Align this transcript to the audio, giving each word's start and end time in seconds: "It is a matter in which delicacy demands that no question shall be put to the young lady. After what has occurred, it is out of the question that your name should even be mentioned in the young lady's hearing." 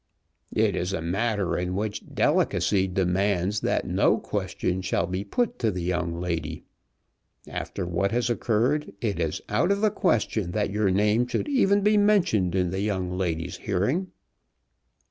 "It 0.55 0.75
is 0.75 0.93
a 0.93 1.01
matter 1.03 1.55
in 1.55 1.75
which 1.75 2.01
delicacy 2.15 2.87
demands 2.87 3.59
that 3.59 3.85
no 3.85 4.17
question 4.17 4.81
shall 4.81 5.05
be 5.05 5.23
put 5.23 5.59
to 5.59 5.69
the 5.69 5.83
young 5.83 6.19
lady. 6.19 6.63
After 7.47 7.85
what 7.85 8.11
has 8.11 8.27
occurred, 8.27 8.93
it 8.99 9.19
is 9.19 9.41
out 9.47 9.71
of 9.71 9.81
the 9.81 9.91
question 9.91 10.53
that 10.53 10.71
your 10.71 10.89
name 10.89 11.27
should 11.27 11.47
even 11.47 11.81
be 11.81 11.97
mentioned 11.97 12.55
in 12.55 12.71
the 12.71 12.81
young 12.81 13.11
lady's 13.15 13.57
hearing." 13.57 14.07